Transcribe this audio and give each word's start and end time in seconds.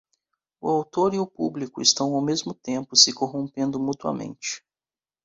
O 0.59 0.67
autor 0.67 1.13
e 1.13 1.19
o 1.19 1.27
público 1.27 1.79
estão, 1.79 2.15
ao 2.15 2.23
mesmo 2.23 2.55
tempo, 2.55 2.95
se 2.95 3.13
corrompendo 3.13 3.79
mutuamente. 3.79 4.65